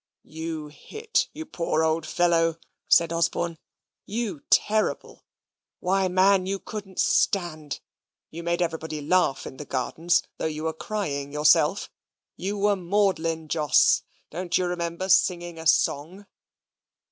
"You 0.25 0.69
hit, 0.69 1.27
you 1.31 1.45
poor 1.45 1.83
old 1.83 2.07
fellow!" 2.07 2.57
said 2.87 3.13
Osborne. 3.13 3.59
"You 4.07 4.41
terrible! 4.49 5.25
Why, 5.79 6.07
man, 6.07 6.47
you 6.47 6.57
couldn't 6.57 6.97
stand 6.99 7.79
you 8.31 8.41
made 8.41 8.63
everybody 8.63 8.99
laugh 8.99 9.45
in 9.45 9.57
the 9.57 9.63
Gardens, 9.65 10.23
though 10.39 10.47
you 10.47 10.63
were 10.63 10.73
crying 10.73 11.31
yourself. 11.31 11.91
You 12.35 12.57
were 12.57 12.75
maudlin, 12.75 13.47
Jos. 13.47 14.01
Don't 14.31 14.57
you 14.57 14.65
remember 14.65 15.07
singing 15.07 15.59
a 15.59 15.67
song?" 15.67 16.25